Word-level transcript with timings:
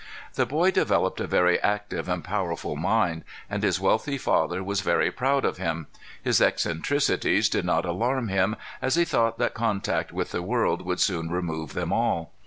The 0.33 0.47
boy 0.47 0.71
developed 0.71 1.19
a 1.19 1.27
very 1.27 1.59
active 1.59 2.09
and 2.09 2.23
powerful 2.23 2.75
mind, 2.75 3.23
and 3.51 3.61
his 3.61 3.79
wealthy 3.79 4.17
father 4.17 4.63
was 4.63 4.81
very 4.81 5.11
proud 5.11 5.45
of 5.45 5.57
him. 5.57 5.85
His 6.23 6.41
eccentricities 6.41 7.49
did 7.49 7.65
not 7.65 7.85
alarm 7.85 8.27
him, 8.29 8.55
as 8.81 8.95
he 8.95 9.05
thought 9.05 9.37
that 9.37 9.53
contact 9.53 10.11
with 10.11 10.31
the 10.31 10.41
world 10.41 10.81
would 10.87 10.99
soon 11.01 11.29
remove 11.29 11.73
them 11.73 11.93
all. 11.93 12.31